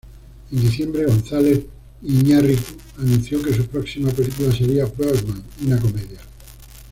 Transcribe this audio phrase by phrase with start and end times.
[0.51, 1.63] En diciembre, González
[2.01, 6.19] Iñárritu anunció que su próxima película sería "Birdman", una comedia.